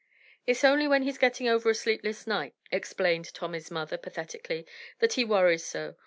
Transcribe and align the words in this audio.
"It's 0.47 0.63
only 0.63 0.87
when 0.87 1.03
he's 1.03 1.19
gettin' 1.19 1.47
over 1.47 1.69
a 1.69 1.75
sleepless 1.75 2.25
night," 2.25 2.55
explained 2.71 3.31
Tommy's 3.35 3.69
mother, 3.69 3.97
pathetically, 3.99 4.65
"that 4.97 5.13
he 5.13 5.23
worries 5.23 5.63
so. 5.63 5.95